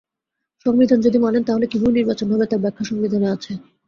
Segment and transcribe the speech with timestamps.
[0.65, 3.51] সংবিধান যদি মানেন তাহলে কীভাবে নির্বাচন হবে তার ব্যাখ্যা সংবিধানে আছে।